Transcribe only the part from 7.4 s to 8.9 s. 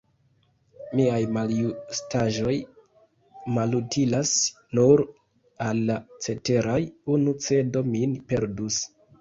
cedo min perdus.